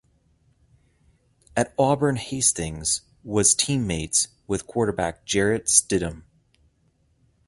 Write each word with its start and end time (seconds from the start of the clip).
At 1.55 1.75
Auburn 1.77 2.15
Hastings 2.15 3.01
was 3.23 3.53
teammates 3.53 4.29
with 4.47 4.65
quarterback 4.65 5.25
Jarrett 5.25 5.67
Stidham. 5.67 6.23